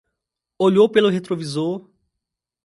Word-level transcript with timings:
Olhou 0.57 0.89
pelo 0.89 1.09
retrovisor 1.11 1.87